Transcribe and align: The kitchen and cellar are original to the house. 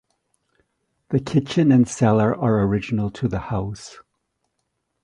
The 1.09 1.19
kitchen 1.19 1.71
and 1.71 1.87
cellar 1.87 2.35
are 2.35 2.63
original 2.63 3.11
to 3.11 3.27
the 3.27 3.37
house. 3.37 3.99